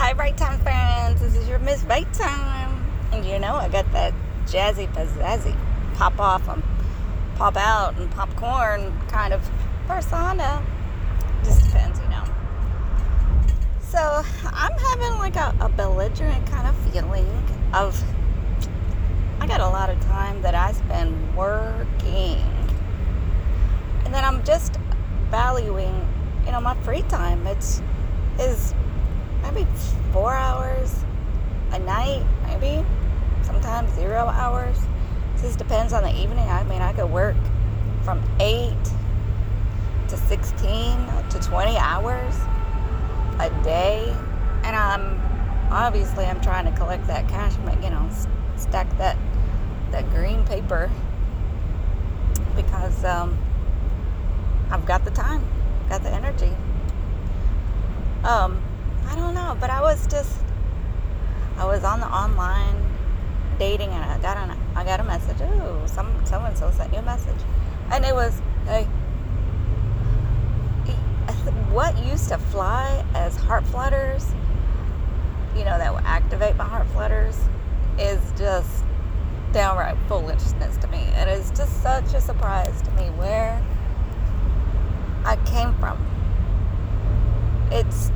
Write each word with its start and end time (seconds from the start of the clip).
Hi, 0.00 0.12
Right 0.12 0.36
Time 0.36 0.60
friends. 0.60 1.20
This 1.20 1.34
is 1.34 1.48
your 1.48 1.58
Miss 1.58 1.82
Right 1.82 2.10
Time. 2.14 2.86
And 3.10 3.24
you 3.24 3.40
know, 3.40 3.56
I 3.56 3.68
got 3.68 3.90
that 3.90 4.14
jazzy 4.46 4.86
pizzazzy 4.94 5.56
pop 5.94 6.20
off 6.20 6.48
and 6.48 6.62
pop 7.34 7.56
out 7.56 7.98
and 7.98 8.08
popcorn 8.12 8.96
kind 9.08 9.34
of 9.34 9.50
persona. 9.88 10.64
Just 11.42 11.64
depends, 11.64 11.98
you 11.98 12.08
know. 12.10 12.22
So 13.80 14.22
I'm 14.44 14.78
having 14.78 15.18
like 15.18 15.34
a, 15.34 15.52
a 15.60 15.68
belligerent 15.68 16.46
kind 16.46 16.68
of 16.68 16.76
feeling 16.92 17.26
of 17.74 18.00
I 19.40 19.48
got 19.48 19.60
a 19.60 19.68
lot 19.68 19.90
of 19.90 19.98
time 20.02 20.40
that 20.42 20.54
I 20.54 20.74
spend 20.74 21.36
working. 21.36 22.40
And 24.04 24.14
then 24.14 24.24
I'm 24.24 24.44
just 24.44 24.76
valuing, 25.28 26.06
you 26.46 26.52
know, 26.52 26.60
my 26.60 26.80
free 26.84 27.02
time. 27.08 27.44
It's 27.48 27.82
is 28.38 28.74
four 30.12 30.32
hours 30.32 31.04
a 31.72 31.78
night, 31.78 32.24
maybe 32.46 32.84
sometimes 33.42 33.92
zero 33.94 34.26
hours. 34.26 34.76
This 35.36 35.56
depends 35.56 35.92
on 35.92 36.02
the 36.02 36.10
evening. 36.10 36.48
I 36.48 36.64
mean, 36.64 36.82
I 36.82 36.92
could 36.92 37.10
work 37.10 37.36
from 38.02 38.22
eight 38.40 38.74
to 40.08 40.16
16 40.16 40.58
to 41.30 41.38
20 41.38 41.76
hours 41.76 42.34
a 43.38 43.50
day, 43.62 44.14
and 44.64 44.74
I'm 44.74 45.20
obviously 45.70 46.24
I'm 46.24 46.40
trying 46.40 46.64
to 46.64 46.72
collect 46.78 47.06
that 47.06 47.28
cash, 47.28 47.54
but 47.64 47.82
you 47.82 47.90
know, 47.90 48.08
stack 48.56 48.88
that 48.98 49.16
that 49.90 50.08
green 50.10 50.44
paper 50.44 50.90
because 52.56 53.04
um, 53.04 53.38
I've 54.70 54.84
got 54.86 55.04
the 55.04 55.10
time, 55.10 55.44
got 55.88 56.02
the 56.02 56.10
energy. 56.10 56.50
Um, 58.24 58.60
I 59.08 59.14
don't 59.16 59.34
know, 59.34 59.56
but 59.60 59.70
I 59.70 59.80
was 59.80 60.06
just 60.06 60.36
I 61.56 61.64
was 61.64 61.82
on 61.82 62.00
the 62.00 62.06
online 62.06 62.76
dating 63.58 63.90
and 63.90 64.04
I 64.04 64.18
got 64.18 64.36
an 64.36 64.56
I 64.76 64.84
got 64.84 65.00
a 65.00 65.04
message. 65.04 65.38
Oh, 65.40 65.82
some 65.86 66.24
so 66.24 66.38
and 66.40 66.56
so 66.56 66.70
sent 66.70 66.92
you 66.92 67.00
a 67.00 67.02
message, 67.02 67.40
and 67.90 68.04
it 68.04 68.14
was 68.14 68.40
hey. 68.66 68.86
What 71.70 71.98
used 72.04 72.28
to 72.30 72.38
fly 72.38 73.04
as 73.14 73.36
heart 73.36 73.64
flutters, 73.66 74.26
you 75.54 75.64
know, 75.64 75.78
that 75.78 75.92
will 75.92 76.00
activate 76.00 76.56
my 76.56 76.64
heart 76.64 76.86
flutters, 76.88 77.38
is 77.98 78.20
just 78.36 78.84
downright 79.52 79.96
foolishness 80.08 80.76
to 80.78 80.88
me. 80.88 80.98
It 80.98 81.28
is 81.28 81.50
just 81.50 81.82
such 81.82 82.14
a 82.14 82.20
surprise 82.20 82.82
to 82.82 82.90
me 82.92 83.10
where 83.10 83.62
I 85.24 85.36
came 85.46 85.74
from. 85.74 85.98
It's 87.70 88.10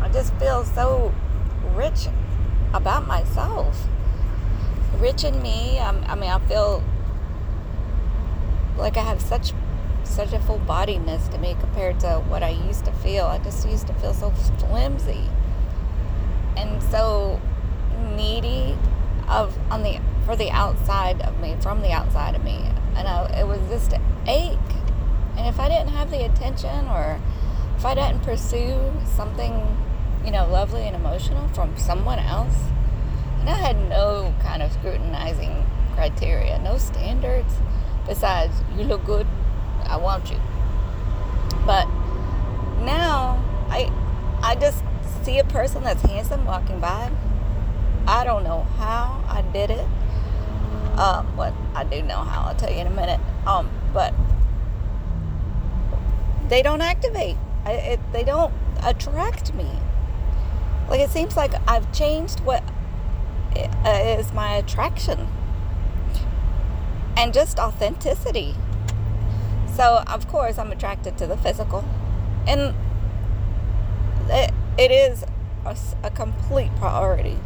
I 0.00 0.08
just 0.08 0.34
feel 0.34 0.64
so 0.64 1.12
rich 1.74 2.08
about 2.72 3.06
myself. 3.06 3.86
Rich 4.98 5.24
in 5.24 5.40
me. 5.42 5.78
I'm, 5.78 6.04
I 6.04 6.14
mean, 6.14 6.30
I 6.30 6.38
feel 6.40 6.82
like 8.76 8.96
I 8.96 9.02
have 9.02 9.20
such 9.20 9.52
such 10.02 10.32
a 10.32 10.40
full 10.40 10.58
bodiness 10.58 11.28
to 11.28 11.38
me 11.38 11.54
compared 11.60 12.00
to 12.00 12.24
what 12.28 12.42
I 12.42 12.50
used 12.50 12.84
to 12.86 12.92
feel. 12.92 13.26
I 13.26 13.38
just 13.38 13.68
used 13.68 13.86
to 13.86 13.94
feel 13.94 14.12
so 14.12 14.30
flimsy 14.30 15.28
and 16.56 16.82
so 16.82 17.40
needy 18.16 18.76
of 19.28 19.56
on 19.70 19.82
the 19.82 20.00
for 20.26 20.36
the 20.36 20.50
outside 20.50 21.20
of 21.22 21.40
me, 21.40 21.56
from 21.60 21.80
the 21.82 21.92
outside 21.92 22.34
of 22.34 22.44
me, 22.44 22.64
and 22.96 23.06
I, 23.06 23.40
it 23.40 23.46
was 23.46 23.60
just 23.68 23.94
ache. 24.26 24.58
And 25.36 25.46
if 25.46 25.58
I 25.58 25.68
didn't 25.68 25.88
have 25.88 26.10
the 26.10 26.24
attention, 26.24 26.88
or 26.88 27.20
if 27.76 27.84
I 27.84 27.94
didn't 27.94 28.22
pursue 28.22 28.92
something 29.04 29.76
you 30.24 30.30
know, 30.30 30.46
lovely 30.48 30.82
and 30.82 30.96
emotional 30.96 31.48
from 31.48 31.76
someone 31.76 32.18
else. 32.18 32.56
And 33.40 33.48
I 33.48 33.54
had 33.54 33.76
no 33.88 34.34
kind 34.42 34.62
of 34.62 34.72
scrutinizing 34.72 35.66
criteria, 35.94 36.58
no 36.58 36.78
standards 36.78 37.54
besides, 38.06 38.54
you 38.76 38.84
look 38.84 39.04
good, 39.04 39.26
I 39.84 39.96
want 39.96 40.30
you. 40.30 40.36
But 41.64 41.86
now 42.82 43.42
I 43.68 43.90
I 44.42 44.56
just 44.56 44.82
see 45.22 45.38
a 45.38 45.44
person 45.44 45.84
that's 45.84 46.02
handsome 46.02 46.44
walking 46.44 46.80
by. 46.80 47.10
I 48.06 48.24
don't 48.24 48.42
know 48.42 48.62
how 48.78 49.22
I 49.28 49.42
did 49.52 49.70
it. 49.70 49.86
Um, 50.98 51.36
what 51.36 51.54
I 51.74 51.84
do 51.84 52.02
know 52.02 52.16
how, 52.16 52.48
I'll 52.48 52.54
tell 52.54 52.70
you 52.70 52.78
in 52.78 52.86
a 52.86 52.90
minute. 52.90 53.20
Um, 53.46 53.70
but 53.92 54.12
they 56.48 56.62
don't 56.62 56.80
activate. 56.80 57.36
I, 57.64 57.72
it, 57.72 58.00
they 58.12 58.24
don't 58.24 58.52
attract 58.82 59.54
me. 59.54 59.68
Like 60.90 61.00
it 61.00 61.10
seems 61.10 61.36
like 61.36 61.52
I've 61.68 61.90
changed 61.92 62.40
what 62.40 62.64
uh, 63.84 64.22
my 64.34 64.56
attraction 64.56 65.28
and 67.16 67.32
just 67.32 67.58
authenticity. 67.58 68.54
So, 69.74 70.02
of 70.06 70.26
course, 70.28 70.58
I'm 70.58 70.72
attracted 70.72 71.16
to 71.18 71.26
the 71.26 71.36
physical. 71.36 71.84
And 72.46 72.74
it, 74.28 74.52
it 74.78 74.90
is 74.90 75.24
a, 75.64 75.76
a 76.02 76.10
complete 76.10 76.74
priority. 76.76 77.38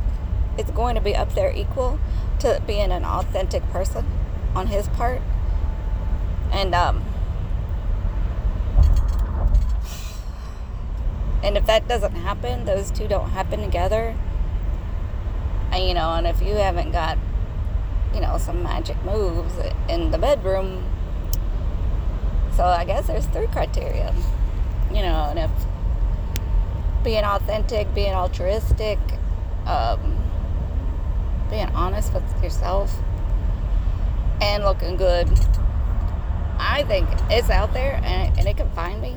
It's 0.56 0.70
going 0.70 0.94
to 0.94 1.00
be 1.00 1.14
up 1.14 1.34
there 1.34 1.52
equal 1.54 1.98
to 2.40 2.62
being 2.66 2.90
an 2.92 3.04
authentic 3.04 3.68
person 3.70 4.06
on 4.54 4.68
his 4.68 4.88
part. 4.88 5.20
And 6.52 6.74
um, 6.74 7.04
And 11.44 11.58
if 11.58 11.66
that 11.66 11.86
doesn't 11.86 12.14
happen, 12.14 12.64
those 12.64 12.90
two 12.90 13.06
don't 13.06 13.28
happen 13.30 13.60
together. 13.60 14.16
And, 15.70 15.86
you 15.86 15.92
know, 15.92 16.14
and 16.14 16.26
if 16.26 16.40
you 16.40 16.54
haven't 16.54 16.92
got, 16.92 17.18
you 18.14 18.22
know, 18.22 18.38
some 18.38 18.62
magic 18.62 18.96
moves 19.04 19.52
in 19.88 20.10
the 20.10 20.16
bedroom, 20.16 20.90
so 22.56 22.64
I 22.64 22.86
guess 22.86 23.08
there's 23.08 23.26
three 23.26 23.46
criteria. 23.46 24.14
You 24.88 25.02
know, 25.02 25.26
and 25.28 25.38
if 25.38 25.50
being 27.02 27.24
authentic, 27.24 27.92
being 27.94 28.14
altruistic, 28.14 28.98
um, 29.66 30.18
being 31.50 31.68
honest 31.74 32.14
with 32.14 32.24
yourself, 32.42 32.96
and 34.40 34.64
looking 34.64 34.96
good, 34.96 35.28
I 36.58 36.84
think 36.84 37.06
it's 37.28 37.50
out 37.50 37.74
there 37.74 38.00
and, 38.02 38.38
and 38.38 38.48
it 38.48 38.56
can 38.56 38.70
find 38.70 39.02
me. 39.02 39.16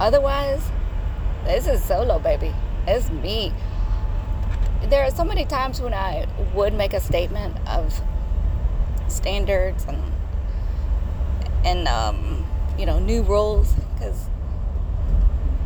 Otherwise, 0.00 0.62
this 1.44 1.66
is 1.66 1.82
solo, 1.82 2.18
baby. 2.18 2.54
It's 2.86 3.10
me. 3.10 3.52
There 4.84 5.04
are 5.04 5.10
so 5.10 5.24
many 5.24 5.44
times 5.44 5.80
when 5.80 5.92
I 5.92 6.26
would 6.54 6.72
make 6.74 6.92
a 6.92 7.00
statement 7.00 7.56
of 7.68 8.00
standards 9.08 9.84
and 9.86 10.02
and 11.64 11.88
um, 11.88 12.46
you 12.78 12.86
know 12.86 12.98
new 12.98 13.22
rules 13.22 13.74
because 13.94 14.28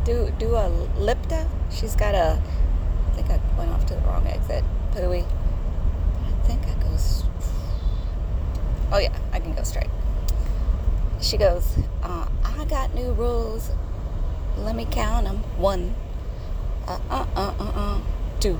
do 0.03 0.33
do 0.39 0.55
a 0.55 0.69
Lipta. 0.97 1.47
She's 1.71 1.95
got 1.95 2.15
a. 2.15 2.41
I 3.07 3.11
think 3.15 3.29
I 3.29 3.39
went 3.57 3.71
off 3.71 3.85
to 3.87 3.93
the 3.95 4.01
wrong 4.01 4.25
exit. 4.27 4.63
Pooey. 4.93 5.25
I 5.25 6.47
think 6.47 6.65
I 6.65 6.73
go. 6.81 6.83
Oh 8.91 8.97
yeah, 8.99 9.17
I 9.31 9.39
can 9.39 9.53
go 9.53 9.63
straight. 9.63 9.89
She 11.21 11.37
goes. 11.37 11.77
Uh, 12.03 12.27
I 12.43 12.65
got 12.65 12.93
new 12.93 13.13
rules 13.13 13.71
let 14.57 14.75
me 14.75 14.87
count 14.89 15.25
them. 15.25 15.37
One. 15.57 15.95
Uh 16.87 16.99
uh 17.09 17.25
uh 17.35 17.53
uh 17.59 17.71
uh. 17.75 18.01
Two. 18.39 18.59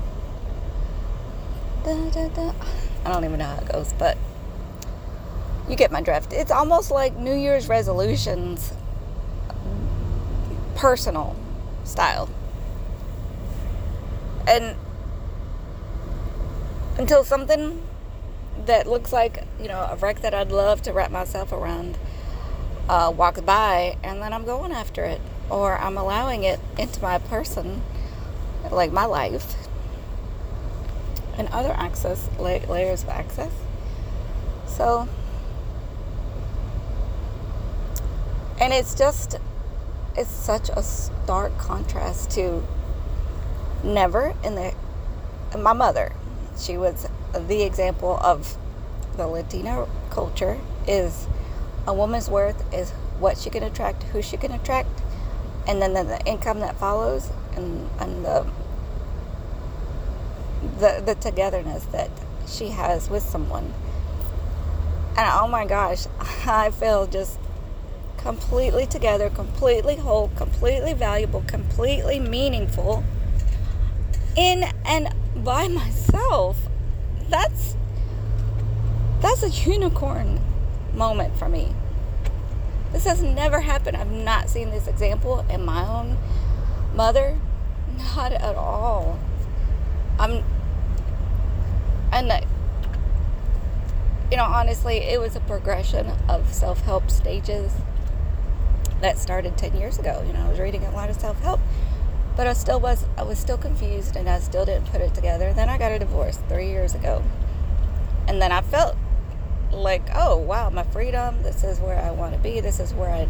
Da, 1.84 2.10
da, 2.10 2.28
da. 2.28 2.52
I 3.04 3.12
don't 3.12 3.24
even 3.24 3.38
know 3.38 3.44
how 3.44 3.58
it 3.58 3.68
goes, 3.68 3.92
but 3.98 4.16
you 5.68 5.76
get 5.76 5.92
my 5.92 6.00
drift. 6.00 6.32
It's 6.32 6.50
almost 6.50 6.90
like 6.90 7.16
New 7.16 7.34
Year's 7.34 7.68
resolutions, 7.68 8.72
personal 10.74 11.36
style. 11.84 12.30
And 14.46 14.76
until 16.98 17.24
something 17.24 17.82
that 18.66 18.86
looks 18.86 19.12
like, 19.12 19.44
you 19.60 19.68
know, 19.68 19.80
a 19.90 19.96
wreck 19.96 20.20
that 20.20 20.34
I'd 20.34 20.52
love 20.52 20.80
to 20.82 20.92
wrap 20.92 21.10
myself 21.10 21.52
around 21.52 21.98
uh, 22.88 23.12
walks 23.14 23.40
by, 23.40 23.96
and 24.02 24.22
then 24.22 24.32
I'm 24.32 24.44
going 24.44 24.72
after 24.72 25.04
it 25.04 25.20
or 25.50 25.78
I'm 25.78 25.96
allowing 25.96 26.44
it 26.44 26.60
into 26.78 27.00
my 27.02 27.18
person, 27.18 27.82
like 28.70 28.92
my 28.92 29.04
life, 29.04 29.54
and 31.36 31.48
other 31.48 31.72
access 31.72 32.28
layers 32.38 33.02
of 33.02 33.08
access. 33.08 33.52
So, 34.66 35.08
and 38.60 38.72
it's 38.72 38.94
just, 38.94 39.36
it's 40.16 40.30
such 40.30 40.68
a 40.70 40.82
stark 40.82 41.56
contrast 41.58 42.30
to 42.32 42.62
never 43.82 44.34
in 44.42 44.54
the, 44.54 44.74
my 45.58 45.72
mother, 45.72 46.12
she 46.58 46.76
was 46.76 47.08
the 47.34 47.62
example 47.62 48.18
of 48.22 48.56
the 49.16 49.26
Latina 49.26 49.86
culture 50.10 50.58
is 50.86 51.26
a 51.86 51.94
woman's 51.94 52.28
worth 52.28 52.72
is 52.72 52.90
what 53.18 53.38
she 53.38 53.50
can 53.50 53.62
attract, 53.62 54.02
who 54.04 54.22
she 54.22 54.36
can 54.36 54.52
attract, 54.52 54.93
and 55.66 55.80
then 55.80 55.94
the, 55.94 56.04
the 56.04 56.24
income 56.26 56.60
that 56.60 56.76
follows 56.76 57.30
and, 57.56 57.88
and 58.00 58.24
the 58.24 58.46
the 60.78 61.02
the 61.04 61.14
togetherness 61.14 61.84
that 61.86 62.10
she 62.46 62.68
has 62.68 63.08
with 63.08 63.22
someone. 63.22 63.72
And 65.16 65.30
oh 65.32 65.46
my 65.46 65.64
gosh, 65.66 66.06
I 66.46 66.70
feel 66.70 67.06
just 67.06 67.38
completely 68.16 68.86
together, 68.86 69.30
completely 69.30 69.96
whole, 69.96 70.28
completely 70.36 70.94
valuable, 70.94 71.44
completely 71.46 72.18
meaningful 72.18 73.04
in 74.36 74.64
and 74.84 75.14
by 75.44 75.68
myself. 75.68 76.56
That's 77.28 77.76
that's 79.20 79.42
a 79.42 79.48
unicorn 79.48 80.40
moment 80.92 81.36
for 81.38 81.48
me. 81.48 81.74
This 82.94 83.06
has 83.06 83.20
never 83.20 83.58
happened. 83.58 83.96
I've 83.96 84.12
not 84.12 84.48
seen 84.48 84.70
this 84.70 84.86
example 84.86 85.44
in 85.50 85.64
my 85.64 85.84
own 85.84 86.16
mother. 86.94 87.36
Not 88.16 88.32
at 88.32 88.54
all. 88.54 89.18
I'm, 90.16 90.44
and, 92.12 92.30
uh, 92.30 92.40
you 94.30 94.36
know, 94.36 94.44
honestly, 94.44 94.98
it 94.98 95.20
was 95.20 95.34
a 95.34 95.40
progression 95.40 96.06
of 96.28 96.54
self 96.54 96.82
help 96.82 97.10
stages 97.10 97.72
that 99.00 99.18
started 99.18 99.58
10 99.58 99.76
years 99.76 99.98
ago. 99.98 100.22
You 100.24 100.32
know, 100.32 100.46
I 100.46 100.48
was 100.48 100.60
reading 100.60 100.84
a 100.84 100.92
lot 100.92 101.10
of 101.10 101.20
self 101.20 101.40
help, 101.40 101.58
but 102.36 102.46
I 102.46 102.52
still 102.52 102.78
was, 102.78 103.06
I 103.18 103.24
was 103.24 103.40
still 103.40 103.58
confused 103.58 104.14
and 104.14 104.28
I 104.28 104.38
still 104.38 104.64
didn't 104.64 104.86
put 104.86 105.00
it 105.00 105.14
together. 105.14 105.52
Then 105.52 105.68
I 105.68 105.78
got 105.78 105.90
a 105.90 105.98
divorce 105.98 106.38
three 106.48 106.68
years 106.68 106.94
ago. 106.94 107.24
And 108.28 108.40
then 108.40 108.52
I 108.52 108.60
felt 108.60 108.96
like, 109.74 110.02
oh 110.14 110.36
wow, 110.36 110.70
my 110.70 110.82
freedom. 110.84 111.42
This 111.42 111.64
is 111.64 111.78
where 111.80 111.98
I 111.98 112.10
want 112.10 112.32
to 112.34 112.38
be. 112.38 112.60
This 112.60 112.80
is 112.80 112.94
where 112.94 113.10
I, 113.10 113.28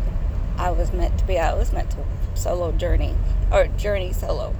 I 0.57 0.71
was 0.71 0.93
meant 0.93 1.19
to 1.19 1.25
be. 1.25 1.39
I 1.39 1.55
was 1.55 1.73
meant 1.73 1.91
to 1.93 2.05
solo 2.35 2.73
journey 2.73 3.15
or 3.51 3.67
journey 3.67 4.13
solo. 4.13 4.55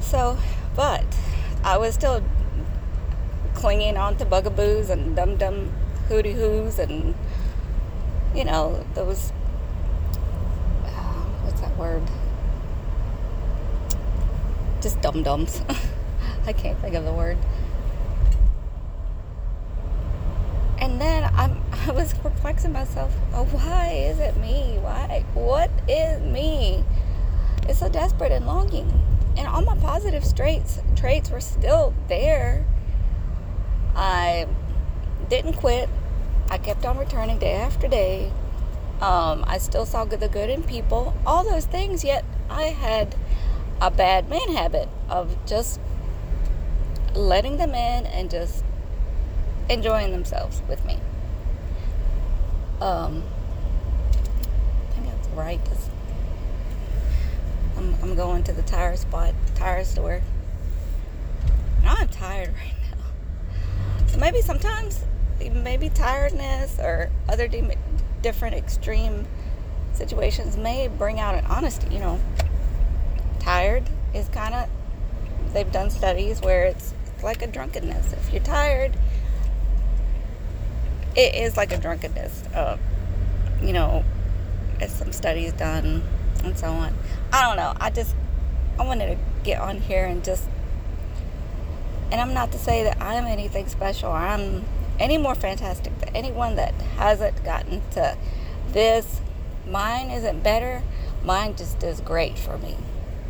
So, 0.00 0.38
but 0.74 1.04
I 1.64 1.78
was 1.78 1.94
still 1.94 2.22
clinging 3.54 3.96
on 3.96 4.16
to 4.18 4.24
bugaboos 4.24 4.90
and 4.90 5.16
dum 5.16 5.36
dum 5.36 5.72
hooty 6.08 6.32
hoos 6.32 6.78
and 6.78 7.14
you 8.34 8.44
know 8.44 8.84
those. 8.94 9.32
Uh, 10.84 11.24
what's 11.42 11.60
that 11.60 11.76
word? 11.76 12.02
Just 14.80 15.00
dum 15.00 15.22
dums. 15.22 15.62
I 16.46 16.52
can't 16.52 16.78
think 16.80 16.94
of 16.94 17.04
the 17.04 17.12
word. 17.12 17.38
and 20.86 21.00
then 21.00 21.24
I'm 21.34 21.62
I 21.86 21.90
perplexing 22.56 22.72
myself. 22.72 23.14
Oh, 23.34 23.44
why 23.44 23.90
is 23.90 24.18
it 24.18 24.36
me? 24.38 24.78
Why? 24.80 25.24
What 25.34 25.70
is 25.88 26.20
me? 26.22 26.84
It's 27.68 27.80
so 27.80 27.88
desperate 27.88 28.32
and 28.32 28.46
longing, 28.46 28.90
and 29.36 29.46
all 29.46 29.62
my 29.62 29.76
positive 29.76 30.24
traits 30.34 30.80
traits 30.94 31.30
were 31.30 31.40
still 31.40 31.94
there. 32.08 32.64
I 33.94 34.46
didn't 35.28 35.54
quit. 35.54 35.88
I 36.50 36.58
kept 36.58 36.84
on 36.84 36.96
returning 36.98 37.38
day 37.38 37.54
after 37.54 37.88
day. 37.88 38.32
Um, 39.00 39.44
I 39.46 39.58
still 39.58 39.84
saw 39.84 40.04
the 40.04 40.28
good 40.28 40.48
in 40.48 40.62
people, 40.62 41.14
all 41.26 41.44
those 41.44 41.66
things. 41.66 42.04
Yet 42.04 42.24
I 42.48 42.64
had 42.64 43.14
a 43.80 43.90
bad 43.90 44.30
man 44.30 44.54
habit 44.54 44.88
of 45.10 45.36
just 45.44 45.80
letting 47.14 47.56
them 47.56 47.70
in 47.70 48.06
and 48.06 48.30
just 48.30 48.64
enjoying 49.68 50.12
themselves 50.12 50.62
with 50.68 50.84
me. 50.86 50.98
Um, 52.80 53.22
I 54.90 54.94
think 54.94 55.06
that's 55.06 55.28
right. 55.28 55.60
I'm, 57.76 57.94
I'm 58.02 58.14
going 58.14 58.42
to 58.44 58.52
the 58.52 58.62
tire 58.62 58.96
spot, 58.96 59.34
tire 59.54 59.84
store. 59.84 60.22
And 61.80 61.88
I'm 61.88 62.08
tired 62.08 62.54
right 62.54 62.74
now. 62.90 64.06
So 64.06 64.18
maybe 64.18 64.40
sometimes, 64.40 65.04
maybe 65.38 65.88
tiredness 65.90 66.78
or 66.78 67.10
other 67.28 67.48
de- 67.48 67.76
different 68.22 68.56
extreme 68.56 69.26
situations 69.92 70.56
may 70.56 70.88
bring 70.88 71.20
out 71.20 71.34
an 71.34 71.44
honesty. 71.46 71.92
You 71.92 72.00
know, 72.00 72.20
tired 73.38 73.84
is 74.14 74.28
kind 74.28 74.54
of, 74.54 74.68
they've 75.52 75.70
done 75.70 75.90
studies 75.90 76.40
where 76.40 76.64
it's, 76.64 76.94
it's 77.14 77.22
like 77.22 77.42
a 77.42 77.46
drunkenness. 77.46 78.12
If 78.14 78.32
you're 78.32 78.42
tired, 78.42 78.96
it 81.16 81.34
is 81.34 81.56
like 81.56 81.72
a 81.72 81.78
drunkenness. 81.78 82.44
Uh, 82.54 82.76
you 83.62 83.72
know, 83.72 84.04
as 84.80 84.92
some 84.92 85.12
studies 85.12 85.52
done 85.52 86.02
and 86.44 86.58
so 86.58 86.68
on. 86.68 86.94
I 87.32 87.42
don't 87.42 87.56
know. 87.56 87.72
I 87.80 87.90
just 87.90 88.14
I 88.78 88.84
wanted 88.84 89.16
to 89.16 89.18
get 89.42 89.60
on 89.60 89.80
here 89.80 90.04
and 90.04 90.22
just 90.22 90.48
and 92.12 92.20
I'm 92.20 92.34
not 92.34 92.52
to 92.52 92.58
say 92.58 92.84
that 92.84 93.00
I'm 93.00 93.24
anything 93.24 93.66
special. 93.66 94.12
I'm 94.12 94.64
any 94.98 95.18
more 95.18 95.34
fantastic 95.34 95.98
than 95.98 96.14
anyone 96.14 96.56
that 96.56 96.72
hasn't 96.96 97.42
gotten 97.44 97.82
to 97.92 98.16
this. 98.68 99.20
Mine 99.66 100.10
isn't 100.10 100.42
better. 100.42 100.82
Mine 101.24 101.56
just 101.56 101.82
is 101.82 102.00
great 102.00 102.38
for 102.38 102.58
me. 102.58 102.76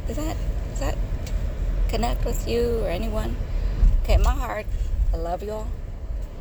Is 0.08 0.16
that 0.16 0.36
does 0.70 0.80
that 0.80 0.98
connect 1.88 2.24
with 2.24 2.46
you 2.48 2.80
or 2.80 2.88
anyone? 2.88 3.36
Okay, 4.02 4.16
my 4.18 4.32
heart. 4.32 4.66
I 5.14 5.16
love 5.16 5.42
y'all 5.42 5.68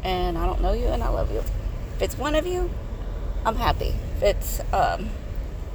and 0.06 0.38
I 0.38 0.46
don't 0.46 0.62
know 0.62 0.74
you 0.74 0.86
and 0.86 1.04
I 1.04 1.10
love 1.10 1.32
you. 1.32 1.40
If 1.40 2.02
it's 2.02 2.18
one 2.18 2.36
of 2.36 2.46
you, 2.46 2.70
I'm 3.44 3.56
happy. 3.56 3.96
If 4.18 4.24
it's 4.24 4.62
um, 4.72 5.10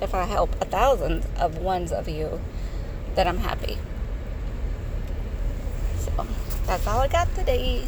if 0.00 0.14
I 0.14 0.24
help 0.24 0.50
a 0.62 0.64
thousand 0.64 1.26
of 1.36 1.58
ones 1.58 1.90
of 1.90 2.08
you, 2.08 2.40
then 3.16 3.26
I'm 3.26 3.38
happy. 3.38 3.76
So 5.98 6.26
that's 6.64 6.86
all 6.86 7.00
I 7.00 7.08
got 7.08 7.34
today. 7.34 7.86